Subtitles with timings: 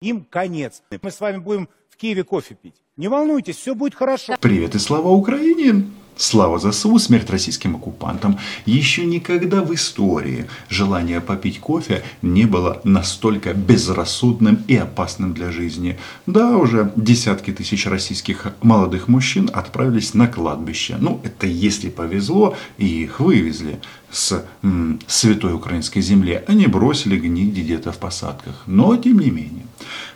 [0.00, 0.82] им конец.
[1.02, 2.76] Мы с вами будем в Киеве кофе пить.
[2.96, 4.36] Не волнуйтесь, все будет хорошо.
[4.40, 5.84] Привет и слава Украине!
[6.18, 8.38] Слава ЗСУ, смерть российским оккупантам.
[8.64, 15.98] Еще никогда в истории желание попить кофе не было настолько безрассудным и опасным для жизни.
[16.24, 20.96] Да, уже десятки тысяч российских молодых мужчин отправились на кладбище.
[20.98, 23.78] Ну, это если повезло, и их вывезли
[24.10, 26.42] с м, святой украинской земли.
[26.46, 28.62] Они бросили гнить где-то в посадках.
[28.64, 29.66] Но, тем не менее,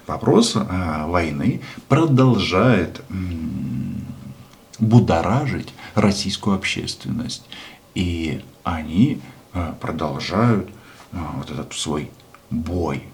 [0.07, 4.07] вопрос а, войны продолжает м,
[4.79, 7.45] будоражить российскую общественность.
[7.95, 9.21] И они
[9.53, 10.69] э, продолжают
[11.12, 12.11] э, вот этот свой
[12.51, 13.05] бой.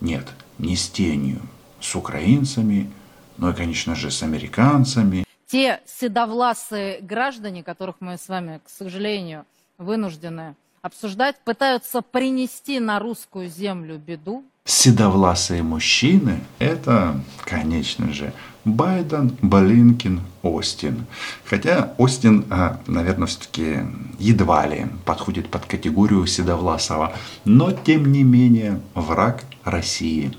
[0.00, 1.40] Нет, не с тенью,
[1.80, 2.90] с украинцами,
[3.36, 5.24] но и, конечно же, с американцами.
[5.46, 9.44] Те седовласые граждане, которых мы с вами, к сожалению,
[9.78, 14.44] вынуждены обсуждать, пытаются принести на русскую землю беду.
[14.64, 18.32] Седовласые мужчины– это, конечно же,
[18.64, 21.06] Байден, Блинкин, Остин.
[21.44, 23.80] Хотя Остин, а, наверное, все-таки
[24.18, 27.14] едва ли подходит под категорию Седовласова.
[27.44, 30.34] Но, тем не менее, враг России.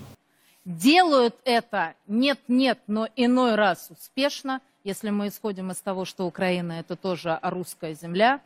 [0.66, 6.96] Делают это нет-нет, но иной раз успешно, если мы исходим из того, что Украина это
[6.96, 8.42] тоже русская земля.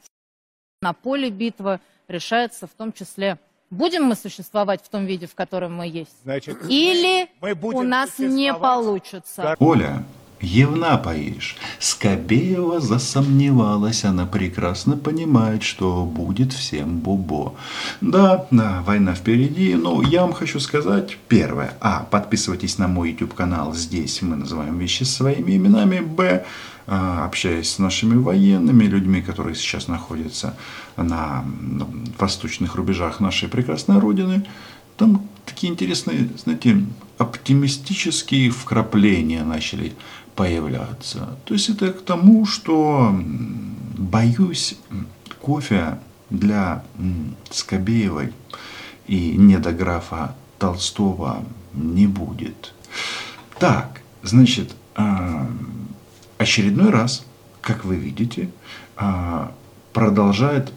[0.81, 3.37] На поле битвы решается в том числе
[3.69, 6.15] Будем мы существовать в том виде, в котором мы есть?
[6.23, 9.55] Значит, Или мы будем у нас не получится?
[9.59, 10.03] Оля,
[10.41, 11.57] Евна поишь.
[11.79, 17.55] Скобеева засомневалась, она прекрасно понимает, что будет всем бубо.
[18.01, 21.73] Да, да, война впереди, но я вам хочу сказать первое.
[21.81, 25.99] А, подписывайтесь на мой YouTube канал, здесь мы называем вещи своими именами.
[25.99, 26.45] Б,
[26.89, 30.57] общаясь с нашими военными, людьми, которые сейчас находятся
[30.97, 31.45] на
[32.17, 34.45] восточных рубежах нашей прекрасной Родины,
[34.97, 36.83] там такие интересные, знаете,
[37.17, 39.93] оптимистические вкрапления начали
[40.35, 41.37] появляться.
[41.45, 43.15] То есть это к тому, что
[43.97, 44.77] боюсь
[45.41, 45.99] кофе
[46.29, 46.83] для
[47.51, 48.33] Скобеевой
[49.07, 52.73] и недографа Толстого не будет.
[53.59, 55.49] Так, значит, а,
[56.39, 57.23] очередной раз,
[57.61, 58.49] как вы видите,
[58.95, 59.51] а,
[59.93, 60.73] продолжает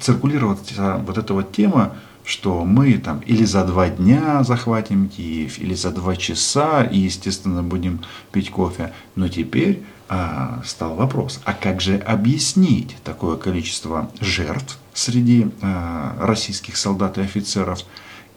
[0.00, 5.74] циркулировать вот эта вот тема, что мы там или за два дня захватим Киев, или
[5.74, 8.00] за два часа, и, естественно, будем
[8.32, 8.92] пить кофе.
[9.14, 16.76] Но теперь а, стал вопрос, а как же объяснить такое количество жертв среди а, российских
[16.76, 17.80] солдат и офицеров,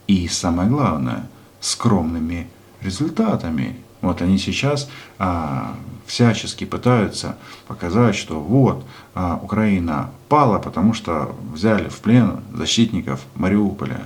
[0.08, 1.28] и, самое главное,
[1.60, 2.48] скромными
[2.82, 5.76] результатами вот они сейчас а,
[6.06, 7.38] всячески пытаются
[7.68, 14.02] показать, что вот а, Украина пала, потому что взяли в плен защитников Мариуполя.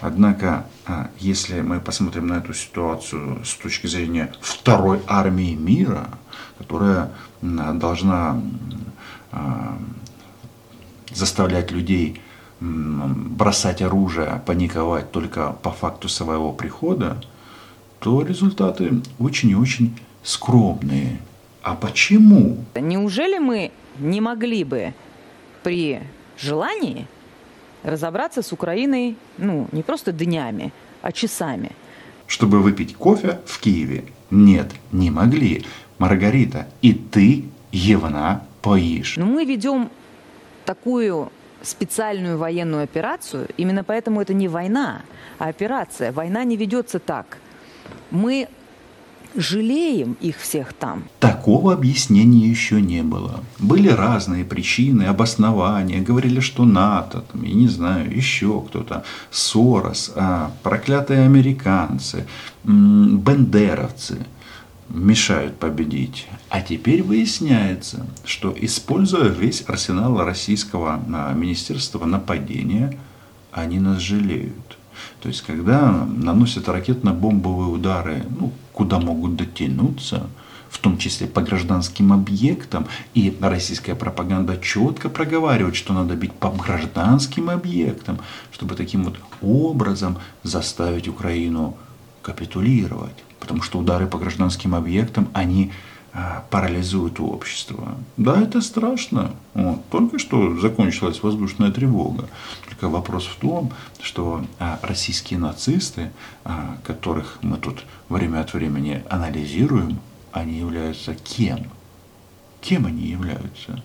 [0.00, 6.08] Однако, а, если мы посмотрим на эту ситуацию с точки зрения второй армии мира,
[6.58, 7.12] которая
[7.42, 8.42] а, должна
[9.30, 9.78] а,
[11.14, 12.20] заставлять людей
[12.58, 17.18] бросать оружие, паниковать только по факту своего прихода,
[18.02, 21.18] то результаты очень и очень скромные.
[21.62, 22.58] А почему?
[22.74, 24.92] Неужели мы не могли бы
[25.62, 26.00] при
[26.36, 27.06] желании
[27.84, 31.70] разобраться с Украиной, ну, не просто днями, а часами?
[32.26, 34.04] Чтобы выпить кофе в Киеве?
[34.30, 35.64] Нет, не могли.
[35.98, 39.16] Маргарита, и ты, Евна, поишь.
[39.16, 39.90] Но мы ведем
[40.64, 41.30] такую
[41.62, 45.02] специальную военную операцию, именно поэтому это не война,
[45.38, 46.10] а операция.
[46.10, 47.38] Война не ведется так–
[48.10, 48.48] мы
[49.34, 51.04] жалеем их всех там.
[51.18, 53.40] Такого объяснения еще не было.
[53.58, 56.02] Были разные причины, обоснования.
[56.02, 62.26] Говорили, что НАТО, там, я не знаю, еще кто-то, Сорос, а, проклятые американцы,
[62.64, 64.18] бендеровцы
[64.88, 66.26] мешают победить.
[66.50, 72.98] А теперь выясняется, что используя весь арсенал российского а, министерства нападения,
[73.52, 74.78] они нас жалеют.
[75.20, 80.26] То есть, когда наносят ракетно-бомбовые удары, ну, куда могут дотянуться,
[80.68, 86.48] в том числе по гражданским объектам, и российская пропаганда четко проговаривает, что надо бить по
[86.50, 88.18] гражданским объектам,
[88.50, 91.76] чтобы таким вот образом заставить Украину
[92.22, 93.22] капитулировать.
[93.38, 95.72] Потому что удары по гражданским объектам, они
[96.50, 97.96] парализует общество.
[98.16, 99.32] Да, это страшно.
[99.54, 99.88] Вот.
[99.88, 102.28] Только что закончилась воздушная тревога.
[102.68, 106.10] Только вопрос в том, что а, российские нацисты,
[106.44, 110.00] а, которых мы тут время от времени анализируем,
[110.32, 111.66] они являются кем?
[112.60, 113.82] Кем они являются?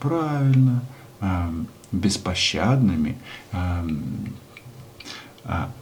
[0.00, 0.82] Правильно,
[1.92, 3.16] беспощадными,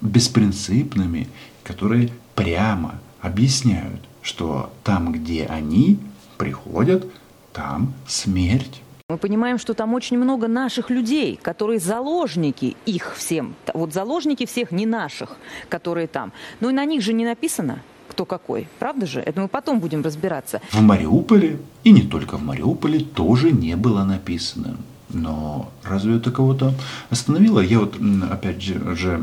[0.00, 1.28] беспринципными
[1.64, 5.98] которые прямо объясняют, что там, где они
[6.38, 7.06] приходят,
[7.52, 8.82] там смерть.
[9.10, 13.54] Мы понимаем, что там очень много наших людей, которые заложники их всем.
[13.74, 15.36] Вот заложники всех не наших,
[15.68, 16.32] которые там.
[16.60, 18.66] Но и на них же не написано, кто какой.
[18.78, 19.20] Правда же?
[19.20, 20.62] Это мы потом будем разбираться.
[20.72, 24.78] В Мариуполе, и не только в Мариуполе, тоже не было написано.
[25.14, 26.74] Но разве это кого-то
[27.08, 27.60] остановило?
[27.60, 27.96] Я вот,
[28.30, 29.18] опять же,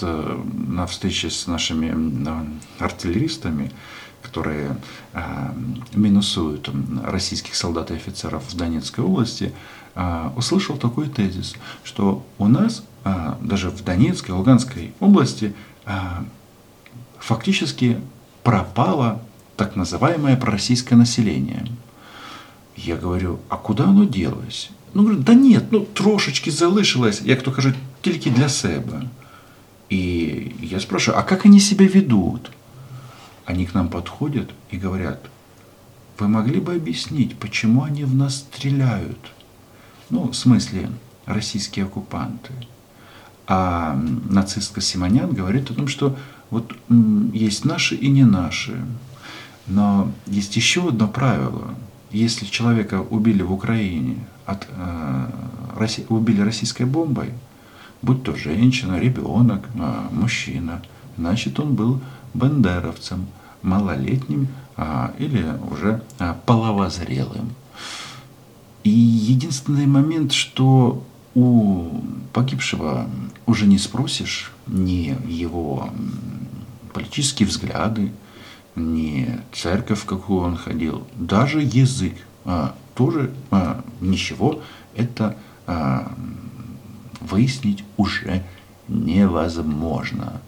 [0.00, 1.94] на встрече с нашими
[2.78, 3.70] артиллеристами,
[4.22, 4.76] которые
[5.12, 5.52] э,
[5.94, 6.68] минусуют
[7.04, 9.52] российских солдат и офицеров в Донецкой области,
[9.94, 11.54] э, услышал такой тезис,
[11.84, 12.82] что у нас
[13.40, 15.54] даже в Донецкой, Луганской области
[17.20, 18.00] фактически
[18.42, 19.22] пропало
[19.56, 21.66] так называемое пророссийское население.
[22.76, 24.70] Я говорю, а куда оно делось?
[24.96, 29.02] Ну, говорю, да нет, ну трошечки залишилось, як то кажуть, тільки для себе.
[29.92, 32.50] И я спрашиваю, а как они себя ведут?
[33.44, 35.18] Они к нам подходят и говорят,
[36.18, 39.18] вы могли бы объяснить, почему они в нас стреляют?
[40.08, 40.88] Ну, в смысле,
[41.26, 42.52] российские оккупанты.
[43.46, 44.00] А
[44.30, 46.16] нацистка Симонян говорит о том, что
[46.50, 46.74] вот
[47.34, 48.72] есть наши и не наши.
[49.66, 51.74] Но есть еще одно правило.
[52.12, 54.16] Если человека убили в Украине,
[54.46, 57.30] от, э, убили российской бомбой,
[58.02, 60.82] будь то женщина, ребенок, э, мужчина,
[61.16, 62.00] значит он был
[62.34, 63.26] бандеровцем,
[63.62, 67.54] малолетним а, или уже а, половозрелым.
[68.84, 71.02] И единственный момент, что
[71.34, 72.00] у
[72.32, 73.08] погибшего
[73.46, 75.90] уже не спросишь ни его
[76.92, 78.12] политические взгляды,
[78.76, 82.14] ни церковь, в какую он ходил, даже язык
[82.44, 84.62] а, тоже а, ничего
[84.94, 86.12] это а,
[87.20, 88.42] выяснить уже
[88.88, 90.40] невозможно.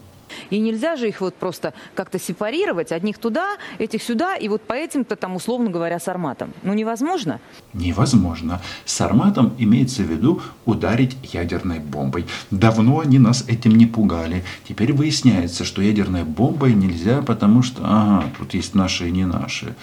[0.50, 4.72] И нельзя же их вот просто как-то сепарировать, одних туда, этих сюда, и вот по
[4.72, 6.52] этим-то там, условно говоря, с арматом.
[6.62, 7.40] Ну, невозможно?
[7.72, 8.60] Невозможно.
[8.84, 12.26] С арматом имеется в виду ударить ядерной бомбой.
[12.50, 14.44] Давно они нас этим не пугали.
[14.68, 19.74] Теперь выясняется, что ядерной бомбой нельзя, потому что, ага, тут есть наши и не наши.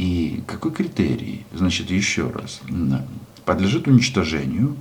[0.00, 1.44] И какой критерий?
[1.52, 2.62] Значит, еще раз
[3.44, 4.74] подлежит уничтожению.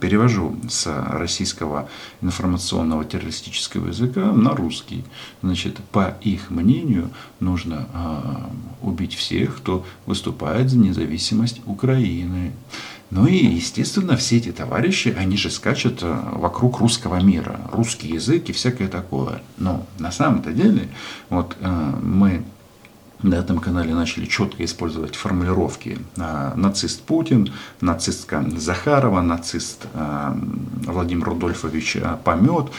[0.00, 1.88] Перевожу с российского
[2.20, 5.02] информационного террористического языка на русский.
[5.42, 8.50] Значит, по их мнению, нужно а,
[8.82, 12.52] убить всех, кто выступает за независимость Украины.
[13.10, 18.50] Ну и, естественно, все эти товарищи, они же скачут а, вокруг русского мира, русский язык
[18.50, 19.40] и всякое такое.
[19.56, 20.88] Но на самом-то деле,
[21.30, 22.44] вот а, мы
[23.22, 30.36] на этом канале начали четко использовать формулировки а, нацист Путин, нацистка Захарова, нацист а,
[30.84, 32.70] Владимир Рудольфович а, Помет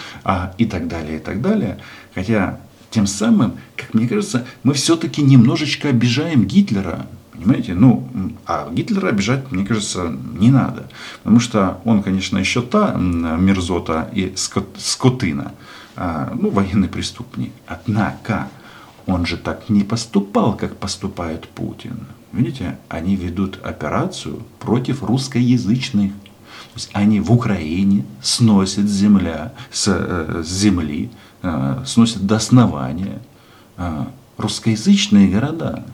[0.57, 1.79] и так далее, и так далее.
[2.13, 2.59] Хотя
[2.91, 7.07] тем самым, как мне кажется, мы все-таки немножечко обижаем Гитлера.
[7.33, 7.73] Понимаете?
[7.73, 8.07] Ну,
[8.47, 10.89] а Гитлера обижать, мне кажется, не надо.
[11.23, 15.51] Потому что он, конечно, еще та мерзота и скотына,
[15.95, 17.51] ну, военный преступник.
[17.67, 18.47] Однако,
[19.07, 22.05] он же так не поступал, как поступает Путин.
[22.33, 26.11] Видите, они ведут операцию против русскоязычных.
[26.11, 31.09] То есть они в Украине сносят земля, с, э, с земли,
[31.41, 33.19] э, сносят до основания
[33.77, 34.05] э,
[34.37, 35.85] русскоязычные города.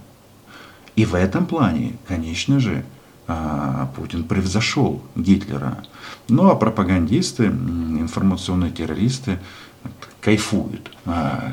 [0.96, 2.84] И в этом плане, конечно же,
[3.96, 5.86] Путин превзошел Гитлера.
[6.28, 9.40] Ну а пропагандисты, информационные террористы
[10.20, 11.52] кайфуют Э,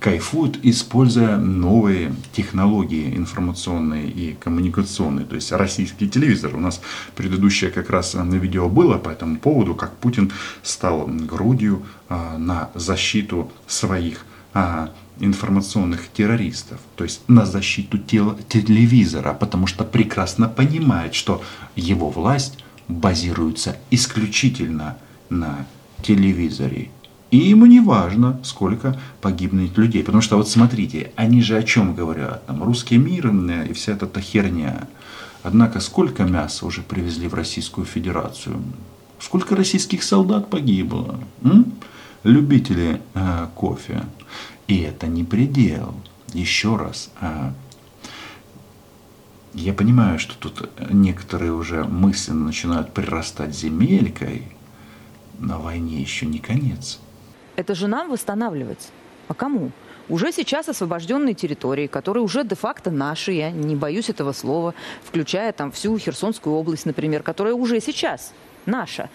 [0.00, 5.24] кайфуют, используя новые технологии информационные и коммуникационные.
[5.26, 6.56] То есть российский телевизор.
[6.56, 6.80] У нас
[7.14, 12.70] предыдущее как раз на видео было по этому поводу, как Путин стал грудью э, на
[12.74, 14.88] защиту своих э,
[15.20, 21.42] информационных террористов, то есть на защиту тел- телевизора, потому что прекрасно понимает, что
[21.76, 24.96] его власть базируется исключительно
[25.30, 25.66] на
[26.02, 26.90] телевизоре
[27.32, 30.04] и ему не важно, сколько погибнет людей.
[30.04, 32.44] Потому что вот смотрите, они же о чем говорят?
[32.46, 33.28] Там русский мир
[33.68, 34.86] и вся эта херня.
[35.42, 38.62] Однако сколько мяса уже привезли в Российскую Федерацию?
[39.18, 41.18] Сколько российских солдат погибло?
[41.42, 41.72] М?
[42.22, 44.04] Любители э, кофе.
[44.68, 45.94] И это не предел.
[46.34, 47.10] Еще раз.
[47.22, 47.52] Э,
[49.54, 54.42] я понимаю, что тут некоторые уже мысленно начинают прирастать земелькой.
[55.38, 57.00] На войне еще не конец.
[57.56, 58.90] Это же нам восстанавливать.
[59.28, 59.70] А кому?
[60.08, 65.70] Уже сейчас освобожденные территории, которые уже де-факто наши, я не боюсь этого слова, включая там
[65.70, 68.32] всю Херсонскую область, например, которая уже сейчас
[68.66, 69.08] наша.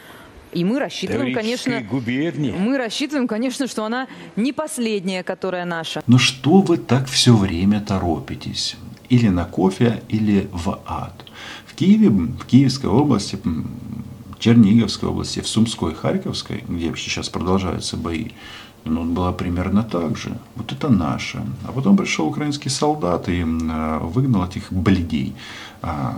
[0.54, 2.52] И мы рассчитываем, конечно, губернии.
[2.52, 6.02] мы рассчитываем, конечно, что она не последняя, которая наша.
[6.08, 8.78] Но что вы так все время торопитесь?
[9.10, 11.26] Или на кофе, или в ад.
[11.66, 13.38] В Киеве, в Киевской области,
[14.40, 18.30] Черниговской области, в Сумской, Харьковской, где сейчас продолжаются бои,
[18.86, 20.38] ну, было примерно так же.
[20.56, 21.44] Вот это наше.
[21.68, 25.36] А потом пришел украинский солдат и э, выгнал этих бледей.
[25.82, 26.16] А,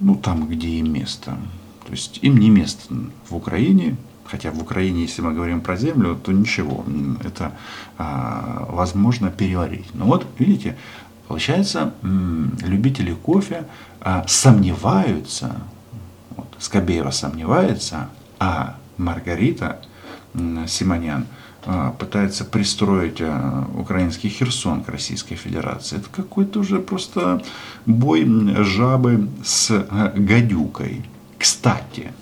[0.00, 1.36] ну, там, где им место.
[1.86, 2.94] То есть им не место
[3.28, 6.84] в Украине, хотя в Украине, если мы говорим про землю, то ничего,
[7.22, 7.52] это
[7.98, 9.86] а, возможно переварить.
[9.94, 10.76] Но вот, видите,
[11.28, 13.66] получается, любители кофе
[14.00, 15.56] а, сомневаются,
[16.62, 19.80] Скобеева сомневается, а Маргарита
[20.68, 21.26] Симонян
[21.64, 25.98] а, пытается пристроить а, украинский Херсон к Российской Федерации.
[25.98, 27.42] Это какой-то уже просто
[27.84, 28.24] бой
[28.62, 31.04] жабы с а, гадюкой.
[31.36, 32.12] Кстати,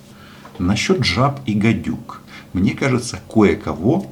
[0.59, 2.23] насчет жаб и гадюк.
[2.55, 4.11] Мне кажется, кое-кого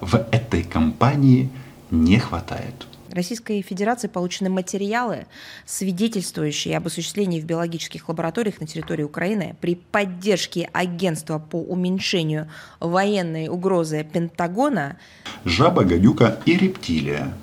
[0.00, 1.50] в этой компании
[1.90, 2.86] не хватает.
[3.12, 5.26] Российской Федерации получены материалы,
[5.64, 12.48] свидетельствующие об осуществлении в биологических лабораториях на территории Украины при поддержке агентства по уменьшению
[12.80, 14.96] военной угрозы Пентагона
[15.44, 17.34] Жаба, гадюка и рептилия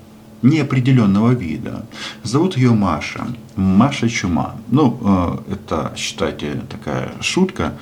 [0.42, 1.86] неопределенного вида.
[2.24, 3.28] Зовут ее Маша.
[3.56, 4.56] Маша Чума.
[4.70, 5.00] Ну,
[5.48, 7.74] э, это, считайте, такая шутка,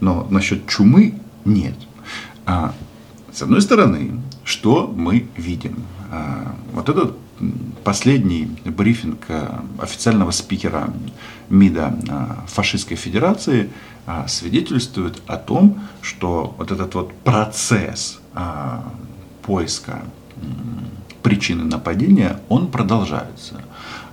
[0.00, 1.74] но насчет чумы нет.
[2.44, 2.74] А,
[3.32, 5.84] с одной стороны, что мы видим?
[6.10, 7.16] А, вот этот
[7.84, 9.48] последний брифинг э,
[9.80, 10.92] официального спикера
[11.48, 13.70] МИДа э, фашистской федерации
[14.04, 18.20] а, свидетельствует о том, что вот этот вот процесс
[19.42, 20.02] поиска
[21.22, 23.62] причины нападения, он продолжается.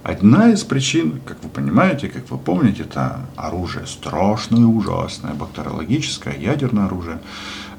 [0.03, 6.85] Одна из причин, как вы понимаете, как вы помните, это оружие страшное, ужасное, бактериологическое, ядерное
[6.85, 7.19] оружие.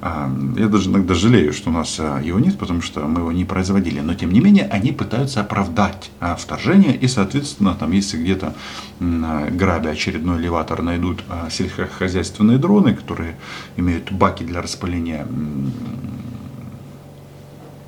[0.03, 3.33] А, Я даже иногда жалею, что у нас а, его нет, потому что мы его
[3.33, 4.01] не производили.
[4.01, 6.95] Но тем не менее, они пытаются оправдать а, вторжение.
[6.95, 8.55] И, соответственно, там, если где-то
[9.01, 13.37] грабя очередной элеватор найдут сельскохозяйственные дроны, которые
[13.77, 15.27] имеют баки для распыления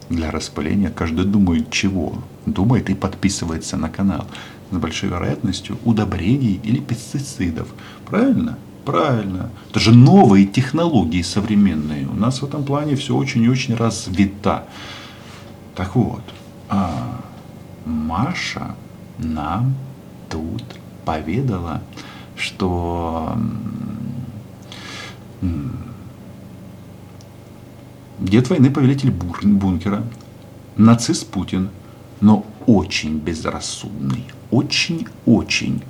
[0.09, 2.23] для распыления, каждый думает чего.
[2.47, 4.27] Думает и подписывается на канал.
[4.71, 7.69] С большой вероятностью удобрений или пестицидов.
[8.07, 8.59] Правильно?
[8.85, 9.51] Правильно.
[9.71, 12.07] Это же новые технологии современные.
[12.09, 14.65] У нас в этом плане все очень и очень развито.
[15.77, 16.23] Так вот,
[16.69, 17.21] а,
[17.85, 18.75] Маша
[19.19, 19.75] нам
[20.29, 20.65] тут
[21.05, 21.83] поведала,
[22.37, 23.37] что
[28.19, 30.05] Дед войны повелитель бункера,
[30.77, 31.71] нацист Путин,
[32.23, 35.83] но очень безрассудный, очень-очень.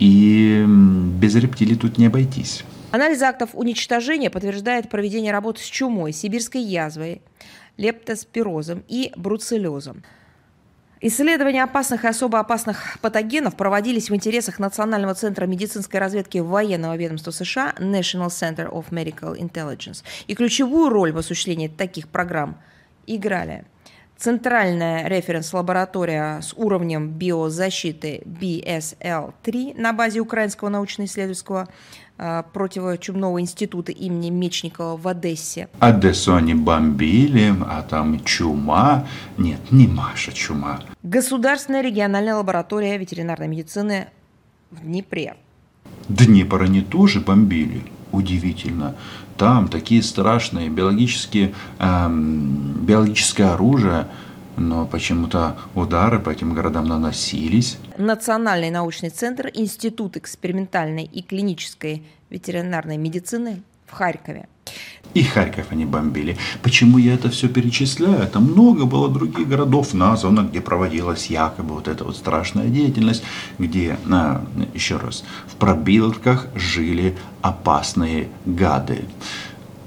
[0.00, 2.64] И без рептилий тут не обойтись.
[2.90, 7.22] Анализ актов уничтожения подтверждает проведение работ с чумой, сибирской язвой,
[7.76, 10.02] лептоспирозом и бруцеллезом.
[11.00, 17.30] Исследования опасных и особо опасных патогенов проводились в интересах Национального центра медицинской разведки военного ведомства
[17.30, 20.02] США National Center of Medical Intelligence.
[20.26, 22.56] И ключевую роль в осуществлении таких программ
[23.06, 23.66] играли
[24.16, 31.68] Центральная референс-лаборатория с уровнем биозащиты BSL-3 на базе Украинского научно-исследовательского
[32.16, 35.68] э, противочумного института имени Мечникова в Одессе.
[35.80, 39.06] Одессу они бомбили, а там чума.
[39.36, 40.80] Нет, не Маша чума.
[41.02, 44.08] Государственная региональная лаборатория ветеринарной медицины
[44.70, 45.34] в Днепре.
[46.08, 47.82] Днепр они тоже бомбили.
[48.14, 48.94] Удивительно.
[49.36, 54.06] Там такие страшные биологические, эм, биологическое оружие,
[54.56, 57.76] но почему-то удары по этим городам наносились.
[57.98, 64.46] Национальный научный центр, Институт экспериментальной и клинической ветеринарной медицины в Харькове.
[65.14, 66.36] И Харьков они бомбили.
[66.62, 68.26] Почему я это все перечисляю?
[68.26, 73.22] Там много было других городов названо, где проводилась якобы вот эта вот страшная деятельность,
[73.58, 79.04] где, а, еще раз, в пробирках жили опасные гады.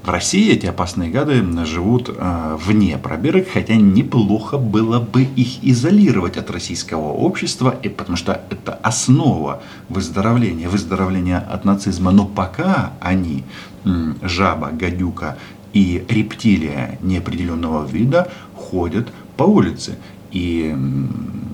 [0.08, 6.38] В России эти опасные гады живут э, вне пробирок, хотя неплохо было бы их изолировать
[6.38, 9.60] от российского общества, и потому что это основа
[9.90, 12.10] выздоровления, выздоровления от нацизма.
[12.10, 13.44] Но пока они,
[14.22, 15.36] жаба, гадюка
[15.74, 19.98] и рептилия неопределенного вида, ходят по улице.
[20.30, 20.74] И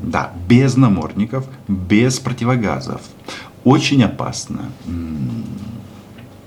[0.05, 3.01] да, без намордников, без противогазов.
[3.65, 4.71] Очень опасно.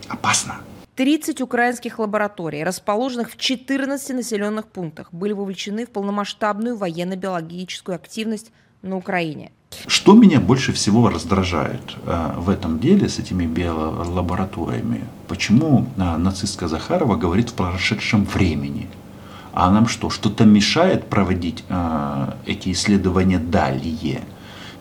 [0.07, 0.55] Опасно.
[0.97, 8.51] 30 украинских лабораторий, расположенных в 14 населенных пунктах, были вовлечены в полномасштабную военно-биологическую активность
[8.81, 9.51] на Украине.
[9.85, 15.03] Что меня больше всего раздражает э, в этом деле с этими биолабораториями?
[15.27, 18.87] Почему э, нацистка Захарова говорит в прошедшем времени?
[19.53, 24.21] А нам что, что-то мешает проводить э, эти исследования далее?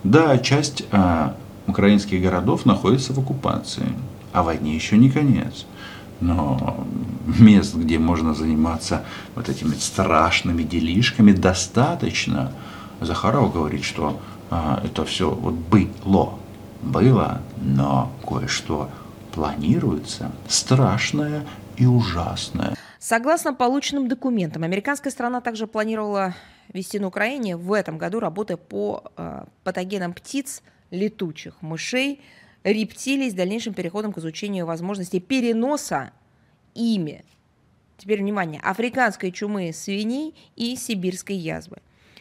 [0.03, 0.83] Да, часть
[1.67, 3.89] украинских городов находится в оккупации,
[4.31, 5.65] а войне еще не конец.
[6.19, 6.85] Но
[7.39, 9.03] мест, где можно заниматься
[9.35, 12.51] вот этими страшными делишками, достаточно.
[13.01, 14.19] Захаров говорит, что
[14.49, 16.39] а, это все вот было,
[16.81, 18.89] было, но кое-что
[19.33, 21.43] планируется страшное
[21.75, 22.75] и ужасное.
[22.99, 26.33] Согласно полученным документам, американская страна также планировала
[26.73, 32.21] вести на Украине в этом году работы по э, патогенам птиц, летучих мышей,
[32.63, 36.11] рептилий с дальнейшим переходом к изучению возможностей переноса
[36.73, 37.23] ими,
[37.97, 41.77] теперь внимание, африканской чумы свиней и сибирской язвы.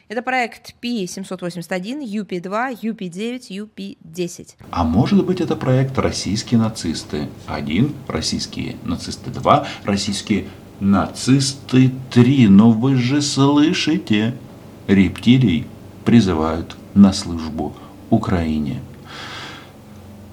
[0.09, 4.55] Это проект P781, UP2, UP9, UP10.
[4.71, 7.28] А может быть это проект «Российские нацисты».
[7.47, 10.47] Один, российские нацисты два, российские
[10.78, 12.47] нацисты три.
[12.47, 14.35] Но вы же слышите,
[14.87, 15.66] рептилий
[16.05, 17.75] призывают на службу
[18.09, 18.81] Украине.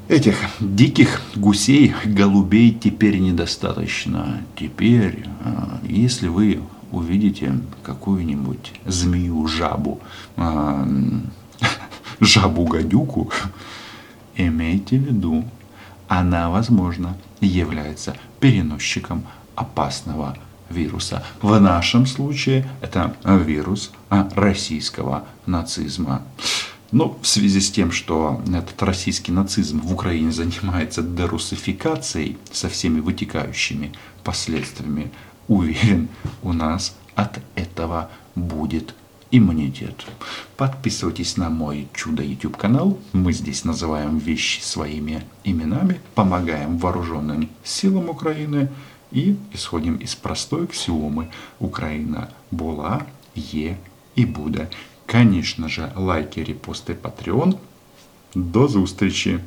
[0.10, 4.42] Этих диких гусей, голубей теперь недостаточно.
[4.58, 10.02] Теперь, а, если вы увидите какую-нибудь змею-жабу,
[10.36, 10.86] а,
[12.20, 13.32] жабу-гадюку,
[14.36, 15.46] имейте в виду,
[16.10, 19.24] она, возможно, является переносчиком
[19.56, 20.38] опасного
[20.70, 21.24] вируса.
[21.42, 26.24] В нашем случае это вирус российского нацизма.
[26.94, 33.00] Но в связи с тем, что этот российский нацизм в Украине занимается дерусификацией со всеми
[33.00, 35.12] вытекающими последствиями,
[35.48, 36.08] уверен,
[36.44, 38.94] у нас от этого будет
[39.32, 40.06] иммунитет.
[40.56, 43.00] Подписывайтесь на мой чудо YouTube канал.
[43.12, 48.70] Мы здесь называем вещи своими именами, помогаем вооруженным силам Украины
[49.10, 53.80] и исходим из простой аксиомы Украина была, е
[54.16, 54.70] и буде.
[55.06, 57.56] Конечно же, лайки, репосты, Patreon.
[58.36, 59.40] До зустрічі!